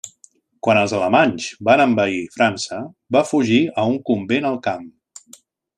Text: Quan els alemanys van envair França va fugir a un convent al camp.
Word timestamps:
Quan 0.67 0.79
els 0.83 0.95
alemanys 0.99 1.49
van 1.69 1.83
envair 1.85 2.17
França 2.39 2.81
va 3.17 3.25
fugir 3.35 3.61
a 3.83 3.87
un 3.95 4.01
convent 4.13 4.53
al 4.53 4.63
camp. 4.71 4.91